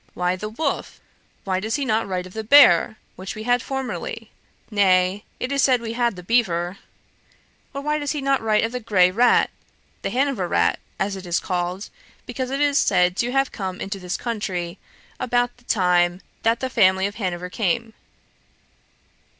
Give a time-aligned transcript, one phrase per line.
[0.15, 0.99] why the wolf?
[1.43, 4.31] Why does he not write of the bear, which we had formerly?
[4.71, 6.79] Nay, it is said we had the beaver.
[7.71, 9.51] Or why does he not write of the grey rat,
[10.01, 11.91] the Hanover rat, as it is called,
[12.25, 14.79] because it is said to have come into this country
[15.19, 17.93] about the time that the family of Hanover came?